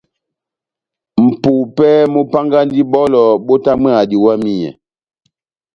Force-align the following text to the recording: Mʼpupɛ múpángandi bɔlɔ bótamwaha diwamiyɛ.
Mʼpupɛ 1.25 1.87
múpángandi 2.13 2.79
bɔlɔ 2.91 3.21
bótamwaha 3.45 4.01
diwamiyɛ. 4.09 4.69